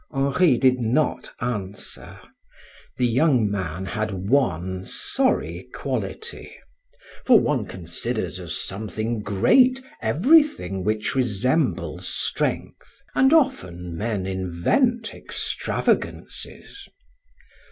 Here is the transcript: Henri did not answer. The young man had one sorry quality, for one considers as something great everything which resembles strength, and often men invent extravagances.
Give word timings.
Henri 0.11 0.57
did 0.57 0.79
not 0.79 1.31
answer. 1.41 2.19
The 2.97 3.05
young 3.05 3.47
man 3.51 3.85
had 3.85 4.09
one 4.09 4.83
sorry 4.83 5.69
quality, 5.75 6.51
for 7.23 7.37
one 7.39 7.67
considers 7.67 8.39
as 8.39 8.57
something 8.57 9.21
great 9.21 9.79
everything 10.01 10.83
which 10.83 11.13
resembles 11.13 12.07
strength, 12.07 13.03
and 13.13 13.31
often 13.31 13.95
men 13.95 14.25
invent 14.25 15.13
extravagances. 15.13 16.87